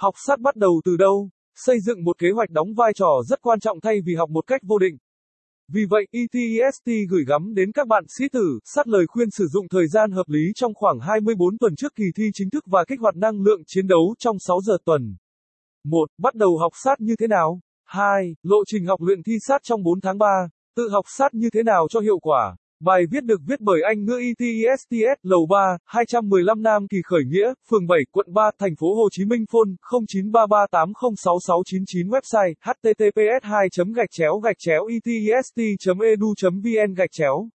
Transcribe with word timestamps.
Học 0.00 0.14
sát 0.26 0.40
bắt 0.40 0.56
đầu 0.56 0.80
từ 0.84 0.96
đâu? 0.96 1.30
Xây 1.56 1.80
dựng 1.80 2.04
một 2.04 2.18
kế 2.18 2.30
hoạch 2.34 2.50
đóng 2.50 2.74
vai 2.74 2.92
trò 2.94 3.22
rất 3.26 3.42
quan 3.42 3.60
trọng 3.60 3.80
thay 3.80 4.00
vì 4.06 4.14
học 4.14 4.30
một 4.30 4.46
cách 4.46 4.60
vô 4.64 4.78
định. 4.78 4.96
Vì 5.72 5.80
vậy, 5.90 6.06
ETEST 6.12 6.86
gửi 7.10 7.24
gắm 7.26 7.54
đến 7.54 7.72
các 7.72 7.86
bạn 7.86 8.04
sĩ 8.18 8.24
tử, 8.32 8.58
sát 8.64 8.88
lời 8.88 9.06
khuyên 9.06 9.30
sử 9.30 9.46
dụng 9.46 9.68
thời 9.68 9.88
gian 9.88 10.10
hợp 10.10 10.28
lý 10.28 10.40
trong 10.54 10.74
khoảng 10.74 11.00
24 11.00 11.58
tuần 11.58 11.76
trước 11.76 11.94
kỳ 11.94 12.04
thi 12.16 12.24
chính 12.34 12.50
thức 12.50 12.64
và 12.66 12.84
kích 12.88 13.00
hoạt 13.00 13.16
năng 13.16 13.42
lượng 13.42 13.62
chiến 13.66 13.86
đấu 13.86 14.14
trong 14.18 14.38
6 14.38 14.60
giờ 14.60 14.76
tuần. 14.84 15.16
1. 15.84 16.10
Bắt 16.18 16.34
đầu 16.34 16.58
học 16.58 16.72
sát 16.84 17.00
như 17.00 17.16
thế 17.16 17.26
nào? 17.26 17.60
2. 17.84 18.34
Lộ 18.42 18.56
trình 18.66 18.86
học 18.86 19.00
luyện 19.02 19.22
thi 19.22 19.32
sát 19.40 19.62
trong 19.62 19.82
4 19.82 20.00
tháng 20.00 20.18
3. 20.18 20.26
Tự 20.76 20.88
học 20.88 21.04
sát 21.08 21.34
như 21.34 21.50
thế 21.50 21.62
nào 21.62 21.86
cho 21.90 22.00
hiệu 22.00 22.18
quả? 22.18 22.56
Bài 22.80 23.02
viết 23.10 23.24
được 23.24 23.40
viết 23.46 23.60
bởi 23.60 23.80
Anh 23.82 24.04
ngữ 24.04 24.20
ETESTS, 24.20 25.20
Lầu 25.22 25.46
3, 25.50 25.76
215 25.84 26.62
Nam 26.62 26.88
Kỳ 26.88 26.96
Khởi 27.04 27.22
Nghĩa, 27.26 27.54
phường 27.70 27.86
7, 27.86 27.98
quận 28.12 28.26
3, 28.32 28.50
thành 28.58 28.76
phố 28.80 28.94
Hồ 28.94 29.08
Chí 29.12 29.24
Minh 29.24 29.44
phone 29.52 29.70
0933806699 30.10 32.08
website 32.08 32.54
https 32.60 33.42
2 33.42 33.68
gạch 33.94 34.10
chéo 34.10 34.38
gạch 34.38 34.56
chéo 34.58 34.86
etest 34.86 35.52
edu 35.56 36.34
e 36.42 36.50
vn 36.50 36.94
gạch 36.94 37.10
chéo. 37.12 37.48